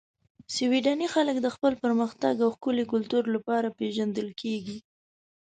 [0.55, 4.77] سویدني خلک د خپل پرمختګ او ښکلي کلتور لپاره پېژندل کیږي.